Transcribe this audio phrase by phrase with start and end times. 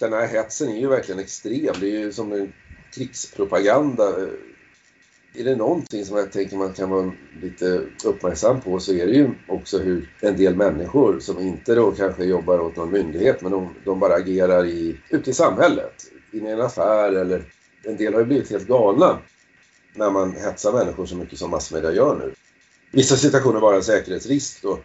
[0.00, 1.74] den här hetsen är ju verkligen extrem.
[1.80, 2.52] Det är ju som en
[2.94, 4.14] krigspropaganda.
[5.34, 9.12] Är det någonting som jag tänker man kan vara lite uppmärksam på så är det
[9.12, 13.52] ju också hur en del människor som inte då kanske jobbar åt någon myndighet men
[13.52, 15.94] de, de bara agerar i, ute i samhället.
[16.32, 17.44] I en affär eller
[17.84, 19.18] en del har ju blivit helt galna
[19.94, 22.34] när man hetsar människor så mycket som massmedia gör nu.
[22.92, 24.78] Vissa situationer var en säkerhetsrisk då,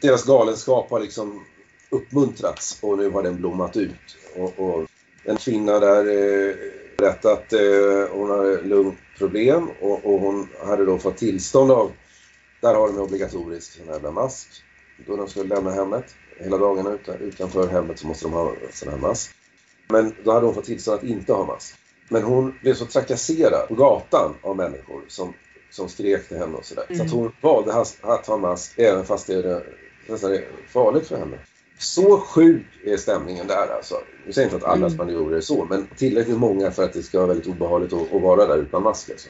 [0.00, 1.44] deras galenskap har liksom
[1.90, 4.16] uppmuntrats och nu har den blommat ut.
[4.36, 4.86] Och, och
[5.24, 6.54] en kvinna där eh,
[6.98, 11.92] berättade att eh, hon har lungproblem och, och hon hade då fått tillstånd av,
[12.60, 14.48] där har de obligatorisk sån här mask
[15.06, 16.04] då de skulle lämna hemmet.
[16.38, 19.30] Hela dagarna utan, utanför hemmet så måste de ha sån här mask.
[19.88, 21.74] Men då hade hon fått tillstånd att inte ha mask.
[22.08, 25.34] Men hon blev så trakasserad på gatan av människor som,
[25.70, 26.84] som skrek till henne och sådär.
[26.88, 26.98] Mm.
[26.98, 29.62] Så att hon valde att ha mask även fast det är
[30.08, 31.38] nästan farligt för henne.
[31.78, 33.94] Så sjuk är stämningen där alltså.
[34.26, 34.90] Nu säger inte att alla mm.
[34.90, 38.22] spanjorer är så, men tillräckligt många för att det ska vara väldigt obehagligt att, att
[38.22, 39.10] vara där utan mask.
[39.10, 39.28] Alltså.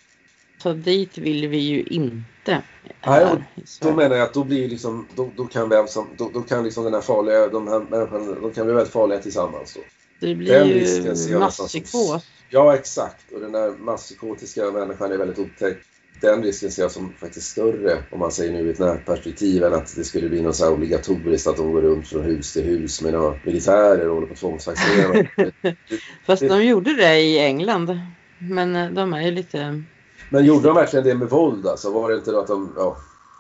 [0.62, 2.62] Så dit vill vi ju inte.
[3.06, 3.38] Nej, och
[3.80, 6.64] då menar jag att då blir liksom, då, då kan vem som, då, då, kan
[6.64, 9.80] liksom den här farliga, de här människorna, de kan bli väldigt farliga tillsammans då.
[10.20, 10.68] Det blir den
[11.16, 12.26] ju masspsykos.
[12.50, 13.32] Ja, exakt.
[13.32, 15.78] Och den där masspsykotiska människan är väldigt otäck
[16.20, 19.74] den risken ser jag som faktiskt större om man säger nu i ett närperspektiv än
[19.74, 23.02] att det skulle bli något så obligatoriskt att de går runt från hus till hus
[23.02, 25.28] med några militärer och håller på att tvångsvaccinera.
[26.26, 28.00] Fast de gjorde det i England.
[28.38, 29.82] Men eh, de är ju lite...
[30.30, 31.90] Men gjorde de verkligen det med våld alltså?
[31.90, 32.96] Var det inte att de ja,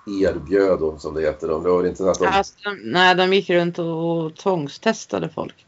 [0.06, 1.48] erbjöd dem som det heter?
[1.48, 2.26] Det var inte att de...
[2.26, 5.66] Alltså, nej, de gick runt och tvångstestade folk.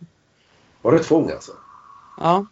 [0.82, 1.52] Var det tvång alltså?
[2.18, 2.46] Ja.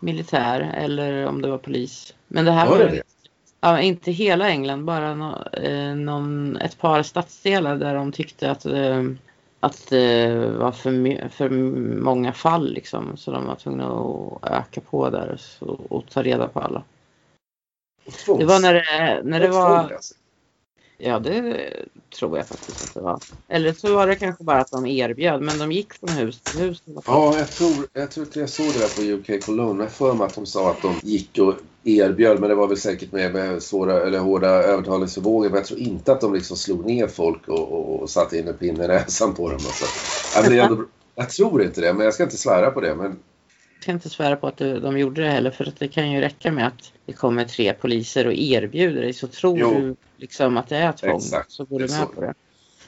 [0.00, 2.14] Militär eller om det var polis.
[2.28, 3.02] Men det här var, var det?
[3.64, 8.66] Ja, inte hela England, bara no, eh, någon, ett par stadsdelar där de tyckte att,
[8.66, 9.02] eh,
[9.60, 11.50] att det var för, för
[12.00, 13.16] många fall liksom.
[13.16, 16.82] Så de var tvungna att öka på där och, och ta reda på alla.
[18.38, 19.92] Det var när det, när det var...
[20.98, 21.70] Ja, det
[22.18, 23.20] tror jag faktiskt att det var.
[23.48, 26.60] Eller så var det kanske bara att de erbjöd, men de gick från hus till
[26.60, 26.82] hus.
[27.06, 29.84] Ja, jag tror, jag tror att jag såg det där på UK Cologne.
[29.84, 32.76] Jag för mig att de sa att de gick och erbjöd, men det var väl
[32.76, 35.48] säkert med, med svåra eller hårda övertalningsförmågor.
[35.48, 38.48] Men jag tror inte att de liksom slog ner folk och, och, och satte in
[38.48, 39.54] en pinne i näsan på dem.
[39.54, 39.84] Alltså.
[40.34, 40.84] Ja, men det är ändå,
[41.14, 42.94] jag tror inte det, men jag ska inte svära på det.
[42.94, 43.16] Men...
[43.84, 46.20] Jag ska inte svära på att de gjorde det heller, för att det kan ju
[46.20, 49.74] räcka med att det kommer tre poliser och erbjuder dig, så tror jo.
[49.74, 51.16] du liksom att det är tvång.
[51.16, 51.52] Exakt.
[51.52, 52.06] Så går du med så.
[52.06, 52.34] på det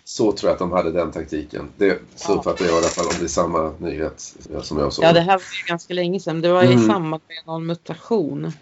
[0.08, 1.68] så tror jag att de hade den taktiken.
[1.76, 2.36] Det, så ja.
[2.36, 5.04] uppfattar jag i alla fall om det är samma nyhet som jag såg.
[5.04, 6.40] Ja, det här var ju ganska länge sedan.
[6.40, 6.86] Det var i mm.
[6.86, 8.52] samband med någon mutation.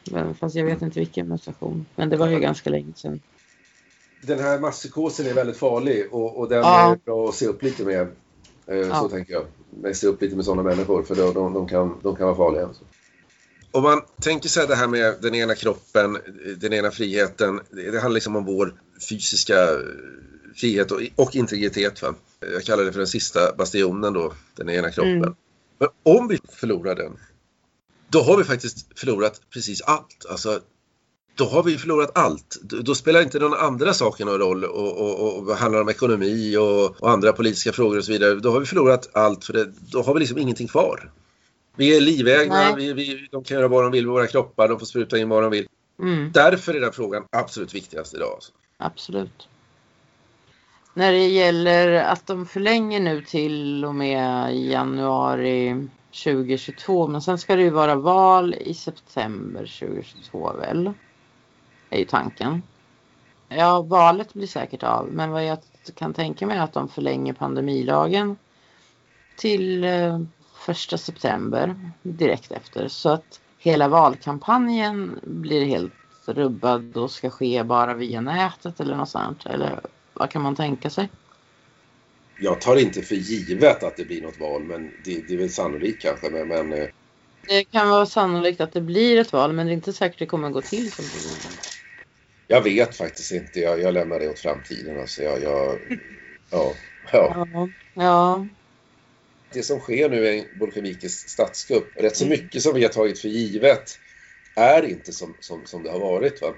[0.40, 1.86] Fast jag vet inte vilken mutation.
[1.96, 3.20] Men det var ju ganska länge sedan.
[4.22, 6.92] Den här masspsykosen är väldigt farlig och, och den ja.
[6.92, 8.08] är bra att se upp lite med.
[8.66, 9.00] Eh, ja.
[9.00, 9.44] Så tänker jag.
[9.94, 12.68] Se upp lite med sådana människor för de, de, de, kan, de kan vara farliga.
[13.70, 16.18] Om man tänker sig det här med den ena kroppen,
[16.56, 17.60] den ena friheten.
[17.70, 18.74] Det, det handlar liksom om vår
[19.08, 19.68] fysiska
[20.54, 22.02] frihet och, och integritet.
[22.02, 22.14] Va?
[22.40, 25.16] Jag kallar det för den sista bastionen då, den ena kroppen.
[25.16, 25.34] Mm.
[25.78, 27.18] Men om vi förlorar den,
[28.08, 30.26] då har vi faktiskt förlorat precis allt.
[30.30, 30.60] Alltså,
[31.34, 32.56] då har vi förlorat allt.
[32.62, 37.02] Då spelar inte de andra sakerna någon roll och, och, och handlar om ekonomi och,
[37.02, 38.34] och, andra politiska frågor och så vidare.
[38.34, 41.10] Då har vi förlorat allt för det, då har vi liksom ingenting kvar.
[41.76, 44.78] Vi är livägna, vi, vi, de kan göra vad de vill med våra kroppar, de
[44.78, 45.66] får spruta in vad de vill.
[46.00, 46.32] Mm.
[46.32, 48.32] Därför är den frågan absolut viktigast idag.
[48.34, 48.52] Alltså.
[48.76, 49.48] Absolut.
[50.94, 55.88] När det gäller att de förlänger nu till och med januari
[56.24, 60.92] 2022 men sen ska det ju vara val i september 2022 väl?
[61.94, 62.62] Är ju tanken.
[63.48, 65.58] Ja, valet blir säkert av men vad jag
[65.94, 68.36] kan tänka mig är att de förlänger pandemilagen
[69.36, 70.20] till eh,
[70.54, 75.92] första september direkt efter så att hela valkampanjen blir helt
[76.26, 79.46] rubbad och ska ske bara via nätet eller något sånt.
[79.46, 79.80] Eller
[80.14, 81.08] vad kan man tänka sig?
[82.40, 85.50] Jag tar inte för givet att det blir något val, men det, det är väl
[85.50, 86.30] sannolikt kanske.
[86.30, 86.88] Men, men, eh,
[87.46, 90.18] Det kan vara sannolikt att det blir ett val, men det är inte säkert att
[90.18, 91.73] det kommer att gå till som det
[92.46, 93.60] Jag vet faktiskt inte.
[93.60, 95.00] Jag, jag lämnar det åt framtiden.
[95.00, 95.78] Alltså jag, jag,
[96.50, 96.74] ja,
[97.12, 97.46] ja.
[97.52, 98.46] ja, ja.
[99.52, 101.86] Det som sker nu är bolsjevikers statskupp.
[101.96, 103.98] Rätt så mycket som vi har tagit för givet
[104.56, 106.42] är inte som, som, som det har varit.
[106.42, 106.54] Va?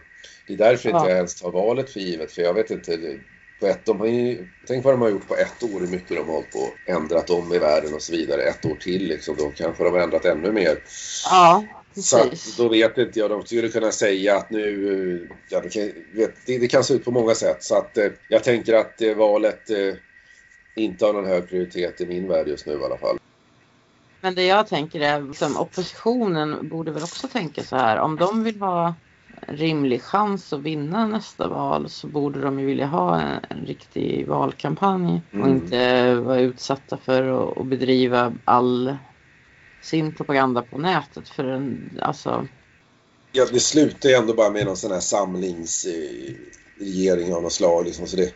[0.46, 0.96] Det är därför ja.
[0.96, 2.32] inte jag ens tar valet för givet.
[2.32, 3.18] För jag vet inte,
[3.60, 6.08] på ett, de har ju, tänk vad de har gjort på ett år, hur mycket
[6.08, 8.42] de har hållit på ändrat om i världen och så vidare.
[8.42, 10.78] Ett år till liksom, då kanske de har ändrat ännu mer.
[11.30, 11.64] Ja,
[12.02, 15.82] Så då vet inte jag, de skulle kunna säga att nu, ja, det, kan,
[16.46, 17.62] det, det kan se ut på många sätt.
[17.62, 19.94] Så att eh, jag tänker att eh, valet eh,
[20.75, 23.19] inte har någon hög prioritet i min värld just nu i alla fall.
[24.20, 28.44] Men det jag tänker är, liksom, oppositionen borde väl också tänka så här, om de
[28.44, 28.94] vill ha
[29.46, 33.66] en rimlig chans att vinna nästa val så borde de ju vilja ha en, en
[33.66, 35.50] riktig valkampanj och Mm.
[35.50, 38.96] inte vara utsatta för att, att bedriva all
[39.86, 41.28] sin propaganda på nätet.
[41.28, 42.46] För en, alltså,
[43.32, 47.84] Ja, det slutar ju ändå bara med någon sån här samlingsregering eh, av något slag.
[47.84, 48.06] Liksom.
[48.06, 48.32] Så det,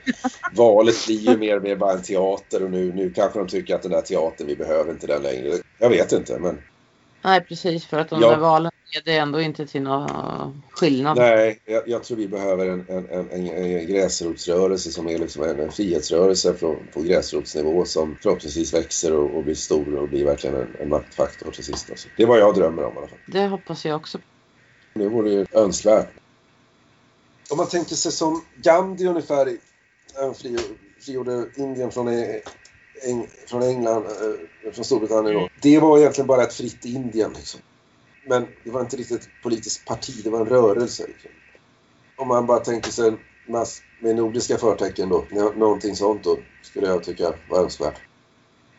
[0.53, 3.75] valet blir ju mer och mer bara en teater och nu, nu kanske de tycker
[3.75, 5.55] att den där teatern, vi behöver inte den längre.
[5.79, 6.59] Jag vet inte, men
[7.23, 8.31] nej precis för att de Ja.
[8.31, 11.17] där valen leder ändå inte till någon skillnad.
[11.17, 15.73] nej, jag, jag tror vi behöver en, en, en, en, gräsrotsrörelse som är liksom en,
[15.73, 20.77] frihetsrörelse från, på gräsrotsnivå som förhoppningsvis växer och, och blir stor och blir verkligen en,
[20.81, 21.91] en maktfaktor till sist.
[21.91, 22.09] Alltså.
[22.17, 23.19] Det är vad jag drömmer om i alla fall.
[23.27, 24.19] Det hoppas jag också.
[24.95, 26.09] Det vore ju önskvärt.
[27.51, 29.57] Om man tänker sig som Gandhi ungefär,
[30.15, 30.59] han fri,
[31.01, 32.41] frigjorde Indien från, eh, Eng,
[33.47, 35.49] från England, eh, från Storbritannien då.
[35.63, 37.61] Det var egentligen bara ett fritt Indien liksom.
[38.27, 41.07] Men det var inte riktigt ett politiskt parti, det var en rörelse.
[41.07, 41.31] Liksom.
[42.17, 43.19] Om man bara tänker sig en
[43.49, 45.25] mass, med nordiska förtecken då,
[45.57, 48.01] någonting sånt då, skulle jag tycka var önskvärt.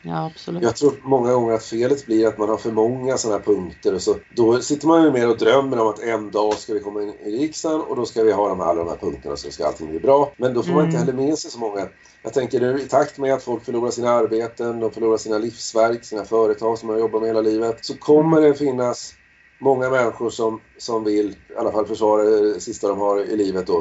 [0.04, 0.64] Ja absolut.
[0.64, 3.94] Jag tror många gånger att felet blir att man har för många sådana här punkter
[3.96, 6.80] och så då sitter man ju mer och drömmer om att en dag ska vi
[6.80, 9.36] komma in i riksdagen och då ska vi ha de här, alla de här punkterna
[9.36, 10.34] så ska allting bli bra.
[10.38, 11.08] Men då får man inte Mm.
[11.08, 11.88] heller med sig så många.
[12.24, 16.06] Jag tänker nu i takt med att folk förlorar sina arbeten, de förlorar sina livsverk,
[16.06, 19.14] sina företag som de har jobbat med hela livet så kommer det finnas
[19.62, 23.68] många människor som, som vill i alla fall försvara det sista de har i livet
[23.68, 23.78] då.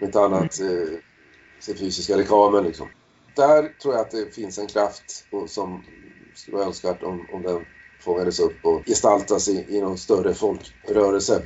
[0.00, 0.98] Om inte annat eh,
[1.60, 2.88] sin fysiska lekamen liksom
[3.34, 5.84] där tror jag att det finns en kraft som
[6.34, 7.64] skulle vara önskvärt om, om den
[8.00, 11.42] fångades upp och gestaltas i, i någon större folkrörelse.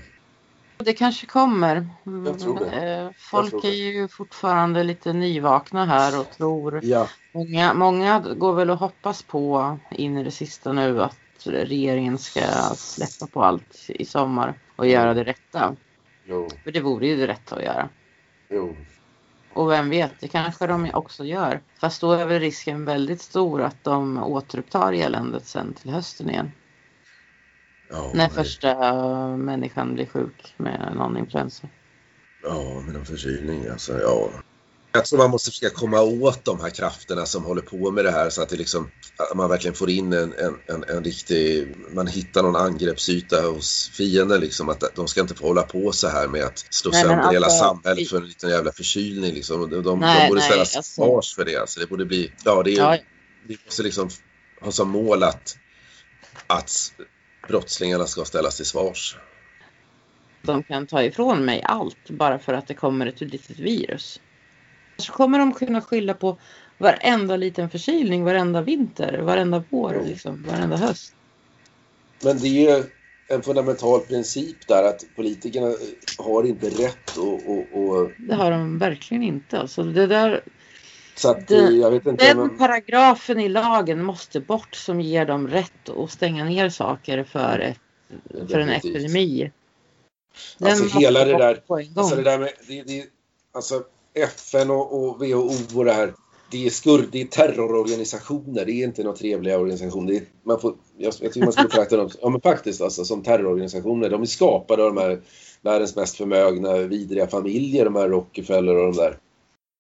[0.79, 1.87] Det kanske kommer.
[2.27, 3.01] Jag tror det.
[3.01, 3.69] Eh, Folk tror det.
[3.69, 6.81] är ju fortfarande lite nyvakna här och tror.
[6.85, 7.09] Ja.
[7.33, 12.41] Många, många går väl och hoppas på in i det sista nu att regeringen ska
[12.75, 15.77] släppa på allt i sommar och göra det rätta.
[16.25, 17.89] Jo, För det vore ju det rätta att göra.
[18.51, 18.77] jo.
[19.57, 21.61] Och vem vet, det kanske de också gör.
[21.81, 26.53] Fast då är väl risken väldigt stor att de återupptar eländet sen till hösten igen.
[27.91, 28.97] Ja, När men- första
[29.37, 31.69] människan blir sjuk med någon influensa.
[32.43, 34.01] Ja, med en förkylning alltså.
[34.01, 34.29] Ja.
[34.97, 38.11] Jag tror man måste försöka komma åt de här krafterna som håller på med det
[38.11, 38.91] här så att det liksom,
[39.31, 43.91] att man verkligen får in en, en, en, en riktig, man hittar någon angreppsyta hos
[43.95, 44.69] fienden liksom.
[44.69, 47.47] Att de ska inte få hålla på så här med att slå Nej, sönder hela
[47.47, 49.71] alltså, samhället vi- för en liten jävla förkylning liksom.
[49.71, 50.93] De, de, Nej, de borde ställas till alltså.
[51.03, 51.81] svars för det alltså.
[51.81, 52.99] Det borde bli, ja det är Ja,
[53.49, 54.09] vi måste liksom
[54.61, 55.57] ha som mål att,
[56.47, 56.71] att
[57.49, 59.17] brottslingarna ska ställas till svars.
[60.43, 64.21] de kan ta ifrån mig allt bara för att det kommer ett litet virus.
[64.97, 66.37] Så kommer de kunna skylla på
[66.79, 70.09] varenda liten förkylning, varenda vinter, varenda vår, Jo.
[70.09, 71.15] liksom, varenda höst.
[72.23, 72.85] Men det är
[73.29, 75.75] en fundamental princip där att politikerna
[76.19, 79.59] har inte rätt och, och, och Det har de verkligen inte.
[79.59, 80.41] Alltså det där,
[81.15, 85.27] så att Det- jag vet inte den men, paragrafen i lagen måste bort som ger
[85.27, 87.81] dem rätt att stänga ner saker för, ett,
[88.51, 89.53] för en epidemi.
[90.59, 91.63] Den Alltså hela det där-
[91.97, 93.05] alltså det där med det, det,
[93.53, 93.83] alltså
[94.17, 96.13] FN och, och WHO och det här
[96.51, 100.13] det är skurd, det är terrororganisationer, det är inte några trevliga organisationer.
[100.13, 103.05] Det är, man får, jag, jag tycker man skulle betrakta dem ja, men faktiskt alltså,
[103.05, 104.11] som terrororganisationer.
[104.11, 105.21] De är skapade av de här
[105.63, 109.19] världens mest förmögna vidriga familjer, de här Rockefeller och de där.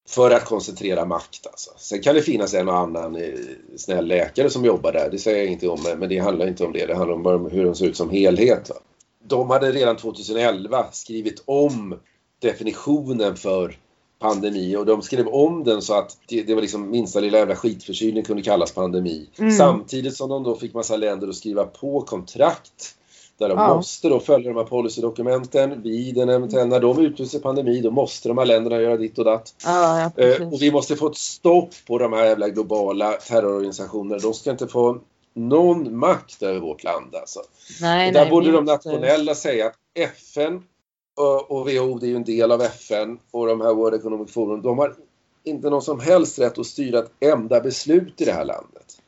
[0.08, 1.70] För att koncentrera makt alltså.
[1.76, 3.34] Sen kan det finnas en och annan eh,
[3.76, 6.72] snäll läkare som jobbar där, det säger jag inte om, men det handlar inte om
[6.72, 6.86] det.
[6.86, 8.68] Det handlar om bara hur de ser ut som helhet.
[8.68, 8.76] Va?
[9.24, 11.98] De hade redan 2011 skrivit om
[12.40, 13.76] definitionen för
[14.18, 17.56] pandemi och de skrev om den så att det, det var liksom minsta lilla jävla
[17.56, 19.28] skitförkylning kunde kallas pandemi.
[19.38, 19.52] Mm.
[19.52, 22.94] Samtidigt som de då fick massa länder att skriva på kontrakt
[23.38, 23.76] där de Ja.
[23.76, 25.82] måste då följa de här policydokumenten.
[25.82, 29.24] Vid en eventuell, när de utlyser pandemi, då måste de här länderna göra ditt och
[29.24, 29.54] datt.
[29.64, 34.18] Ja, ja, Eh, och vi måste få ett stopp på de här jävla globala terrororganisationerna.
[34.18, 34.98] De ska inte få
[35.34, 37.40] någon makt över vårt land alltså.
[37.80, 40.62] nej, och där nej, borde de nationella säga att FN
[41.16, 44.62] och, WHO, det är ju en del av FN och de här World Economic Forum,
[44.62, 44.94] de har
[45.44, 49.02] inte någon som helst rätt att styra ett enda beslut i det här landet.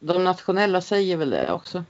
[0.00, 1.84] De nationella säger väl det också.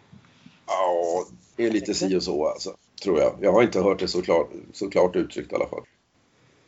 [0.66, 1.24] Ja,
[1.56, 2.70] det är lite si och så alltså,
[3.02, 3.32] tror jag.
[3.40, 5.82] Jag har inte hört det så klart, så klart uttryckt i alla fall.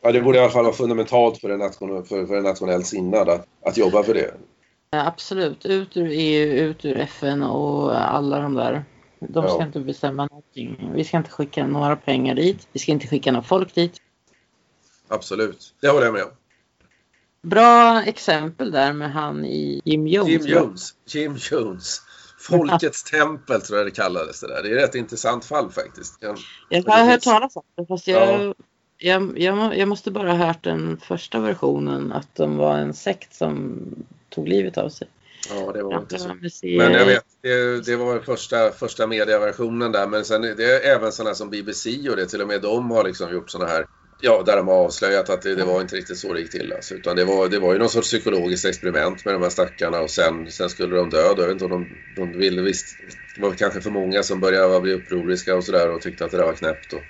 [0.01, 2.83] Ja, det borde i alla fall vara fundamentalt för en, nation, för, för en nationell
[2.83, 4.33] sinnad att, att jobba för det.
[4.91, 8.85] Ja, Absolut, ut ur EU, ut ur FN och alla de där.
[9.19, 9.65] De ska Ja.
[9.65, 10.91] inte bestämma någonting.
[10.93, 12.67] Vi ska inte skicka några pengar dit.
[12.71, 14.01] Vi ska inte skicka några folk dit.
[15.07, 16.29] Absolut, det håller jag med om.
[17.41, 20.29] Bra exempel där med han i Jim Jones.
[20.29, 20.93] Jim Jones.
[21.05, 22.01] Jim Jones.
[22.39, 24.63] Folkets tempel tror jag det kallades det där.
[24.63, 26.17] Det är ett rätt intressant fall faktiskt.
[26.19, 26.37] Jag,
[26.69, 28.53] jag har hört talas om det fast jag, ja.
[28.97, 33.35] jag, jag, jag, måste bara ha hört den första versionen att de var en sekt
[33.35, 33.79] som
[34.29, 35.07] tog livet av sig.
[35.49, 36.27] Ja, det var ja, inte så.
[36.63, 40.07] Men jag vet, det, det var första, första medieversionen där.
[40.07, 43.03] Men sen det är även sådana som BBC och det, till och med de har
[43.03, 43.85] liksom gjort sådana här
[44.21, 46.73] Ja, där de har avslöjat att det, det, var inte riktigt så det gick till.
[46.73, 49.99] Alltså, utan det var, det var ju någon sorts psykologiskt experiment med de här stackarna
[49.99, 51.21] och sen, sen skulle de dö.
[51.21, 52.85] Jag vet inte om de, de ville visst.
[53.35, 56.37] Det var kanske för många som började bli upproriska och sådär och tyckte att det
[56.37, 56.93] där var knäppt.
[56.93, 57.01] Och,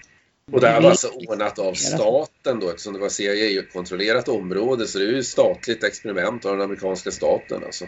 [0.52, 4.98] och det här var alltså ordnat av staten då eftersom det var CIA-kontrollerat område så
[5.00, 7.86] det är ju ett statligt experiment av den amerikanska staten alltså.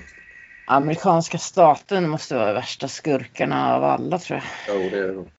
[0.72, 4.76] Amerikanska staten måste vara värsta skurkarna av alla tror jag.
[4.76, 5.30] Jo, det är det nog.